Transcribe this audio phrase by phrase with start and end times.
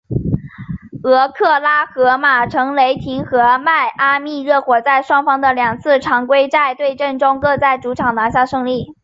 [1.03, 8.95] 俄克拉何马城雷霆和迈阿密热火在双方的两次的常规赛对阵中各在主场拿下胜利。